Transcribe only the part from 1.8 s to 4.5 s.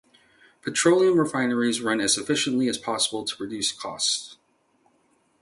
as efficiently as possible to reduce costs.